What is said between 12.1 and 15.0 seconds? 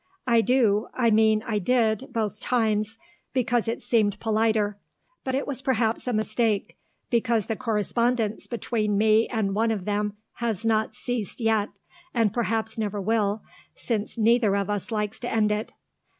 and possibly never will, since neither of us